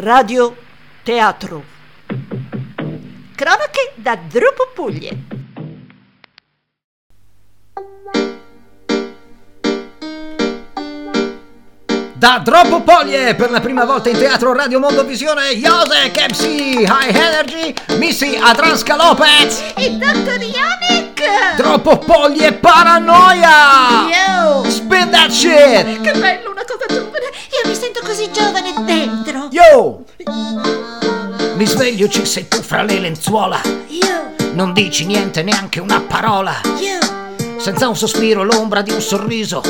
Radio 0.00 0.54
Teatro. 1.02 1.64
Cronache 3.34 3.92
da 3.96 4.14
Drupo 4.14 4.70
Puglie. 4.72 5.24
Da 12.14 12.40
Troppo 12.44 12.82
Poglie 12.82 13.34
per 13.34 13.50
la 13.50 13.60
prima 13.60 13.84
volta 13.84 14.08
in 14.08 14.18
teatro 14.18 14.52
Radio 14.52 14.78
Mondo 14.78 15.04
Visione 15.04 15.54
Jose 15.54 16.10
Kepsi 16.12 16.82
High 16.82 17.14
Energy 17.14 17.74
Missy 17.96 18.36
Adranska 18.36 18.96
Lopez 18.96 19.62
E 19.76 19.90
Dottor 19.96 20.42
Yannick! 20.42 21.56
Troppo 21.56 21.98
Poglie 21.98 22.54
Paranoia 22.54 24.08
Yo! 24.08 24.68
Spin 24.68 25.10
that 25.10 25.30
shit 25.30 26.00
Che 26.00 26.12
bello, 26.12 26.50
una 26.50 26.64
cosa 26.64 26.86
giovane! 26.88 27.26
Io 27.62 27.68
mi 27.68 27.74
sento 27.76 28.00
così 28.04 28.28
giovane 28.32 28.72
dentro! 28.84 28.97
Mi 31.58 31.66
sveglio 31.66 32.06
ci 32.08 32.24
sei 32.24 32.46
tu 32.46 32.62
fra 32.62 32.84
le 32.84 33.00
lenzuola. 33.00 33.60
Io, 33.88 34.52
Non 34.52 34.72
dici 34.72 35.04
niente 35.06 35.42
neanche 35.42 35.80
una 35.80 36.00
parola. 36.00 36.60
Io, 36.78 37.00
Senza 37.58 37.88
un 37.88 37.96
sospiro 37.96 38.44
l'ombra 38.44 38.80
di 38.80 38.92
un 38.92 39.00
sorriso. 39.00 39.60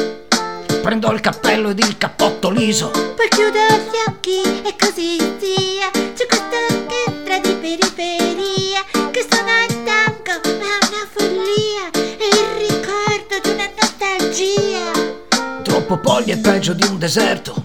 Prendo 0.83 1.11
il 1.13 1.21
cappello 1.21 1.71
ed 1.71 1.79
il 1.79 1.97
cappotto 1.97 2.51
liso. 2.51 2.91
Poi 2.91 3.29
chiudo 3.31 3.59
gli 3.59 3.97
occhi 4.07 4.43
e 4.43 4.77
così 4.79 5.17
sia 5.17 5.91
C'è 5.91 6.27
questa 6.27 6.59
orchestra 6.69 7.39
di 7.39 7.55
periferia 7.55 8.85
Che 9.11 9.27
suona 9.27 9.65
il 9.67 9.83
tango 9.85 10.41
ma 10.59 10.67
è 10.67 10.79
una 10.85 11.09
follia. 11.11 11.91
È 11.91 12.29
il 12.35 12.69
ricordo 12.69 13.41
di 13.43 13.49
una 13.49 13.69
nostalgia. 13.81 15.63
Troppo 15.63 15.97
poglie 15.97 16.35
è 16.35 16.39
peggio 16.39 16.75
di 16.75 16.87
un 16.87 16.99
deserto. 16.99 17.65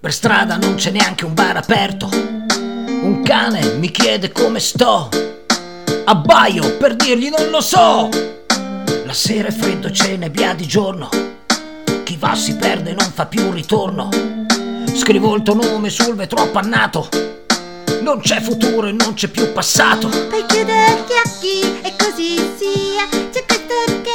Per 0.00 0.12
strada 0.12 0.56
non 0.56 0.74
c'è 0.74 0.90
neanche 0.90 1.24
un 1.24 1.34
bar 1.34 1.56
aperto. 1.56 2.35
Un 3.06 3.22
cane 3.22 3.74
mi 3.74 3.92
chiede 3.92 4.32
come 4.32 4.58
sto. 4.58 5.08
Abbaio 6.06 6.76
per 6.76 6.96
dirgli 6.96 7.28
non 7.28 7.50
lo 7.50 7.60
so. 7.60 8.08
La 9.04 9.12
sera 9.12 9.46
è 9.46 9.52
freddo, 9.52 9.90
c'è 9.90 10.16
nebbia 10.16 10.54
di 10.54 10.66
giorno. 10.66 11.08
Chi 12.02 12.16
va 12.16 12.34
si 12.34 12.56
perde, 12.56 12.96
non 12.98 13.08
fa 13.14 13.26
più 13.26 13.52
ritorno. 13.52 14.08
Scrivo 14.92 15.36
il 15.36 15.44
tuo 15.44 15.54
nome 15.54 15.88
sul 15.88 16.16
vetro 16.16 16.42
appannato. 16.42 17.08
Non 18.00 18.18
c'è 18.18 18.40
futuro 18.40 18.88
e 18.88 18.92
non 18.92 19.14
c'è 19.14 19.28
più 19.28 19.52
passato. 19.52 20.08
Poi 20.08 20.44
chiudo 20.46 20.72
gli 20.72 21.14
occhi 21.24 21.60
e 21.82 21.94
così 21.96 22.34
sia 22.58 23.06
C'è 23.30 23.44
questa 23.46 24.05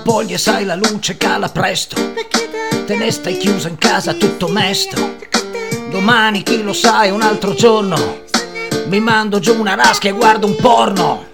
A 0.00 0.02
troppo 0.02 0.02
poglie, 0.02 0.38
sai, 0.38 0.64
la 0.64 0.74
luce 0.74 1.16
cala 1.16 1.48
presto. 1.48 1.96
Te 2.86 2.96
ne 2.96 3.10
stai 3.10 3.36
chiuso 3.36 3.68
in 3.68 3.76
casa 3.78 4.14
tutto 4.14 4.48
mesto. 4.48 5.16
Domani, 5.90 6.42
chi 6.42 6.62
lo 6.62 6.72
sa, 6.72 7.02
è 7.02 7.10
un 7.10 7.22
altro 7.22 7.54
giorno. 7.54 8.22
Mi 8.86 9.00
mando 9.00 9.38
giù 9.38 9.58
una 9.58 9.74
rasca 9.74 10.08
e 10.08 10.12
guardo 10.12 10.46
un 10.46 10.56
porno. 10.56 11.26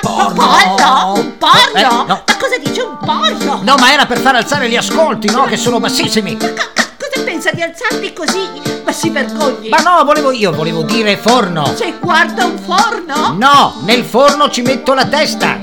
Porno? 0.00 0.34
porno? 0.34 1.12
Un 1.14 1.38
porno? 1.38 1.74
Eh, 1.74 1.82
no. 1.82 2.04
Ma 2.06 2.36
cosa 2.38 2.58
dice 2.62 2.82
un 2.82 2.98
porno? 2.98 3.60
No, 3.62 3.76
ma 3.76 3.92
era 3.92 4.06
per 4.06 4.18
far 4.18 4.36
alzare 4.36 4.68
gli 4.68 4.76
ascolti, 4.76 5.30
no? 5.30 5.44
Che 5.44 5.56
sono 5.56 5.80
bassissimi. 5.80 6.36
Ca- 6.36 6.52
cosa 6.52 7.24
pensa 7.24 7.50
di 7.52 7.62
alzarli 7.62 8.12
così? 8.12 8.82
Ma 8.84 8.92
si 8.92 9.08
vergogni! 9.08 9.68
Ma 9.70 9.78
no, 9.78 10.04
volevo 10.04 10.30
io, 10.30 10.52
volevo 10.52 10.82
dire 10.82 11.16
forno. 11.16 11.74
Se 11.74 11.94
guarda 12.00 12.44
un 12.44 12.58
forno? 12.58 13.34
No, 13.38 13.80
nel 13.84 14.04
forno 14.04 14.50
ci 14.50 14.60
metto 14.60 14.92
la 14.92 15.06
testa. 15.06 15.58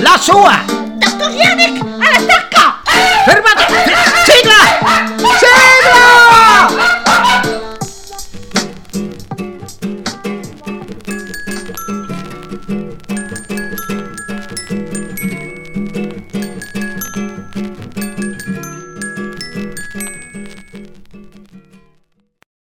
La 0.00 0.16
sua! 0.18 0.81
Dostoyevsky! 1.12 1.80
¡Al 2.00 2.24
ataque! 2.24 2.56
¡Eh! 2.86 3.30
¡Hermano! 3.30 3.60
¡Eh! 3.86 4.31